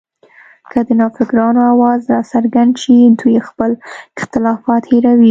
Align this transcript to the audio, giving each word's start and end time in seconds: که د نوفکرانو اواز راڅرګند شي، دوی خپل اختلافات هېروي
که 0.71 0.79
د 0.87 0.89
نوفکرانو 0.99 1.61
اواز 1.73 2.01
راڅرګند 2.13 2.73
شي، 2.81 2.97
دوی 3.19 3.37
خپل 3.47 3.71
اختلافات 4.19 4.83
هېروي 4.91 5.29